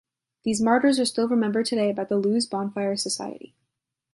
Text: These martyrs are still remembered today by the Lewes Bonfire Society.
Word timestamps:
These 0.43 0.63
martyrs 0.63 0.99
are 0.99 1.05
still 1.05 1.27
remembered 1.27 1.67
today 1.67 1.91
by 1.91 2.05
the 2.05 2.17
Lewes 2.17 2.47
Bonfire 2.47 2.97
Society. 2.97 3.53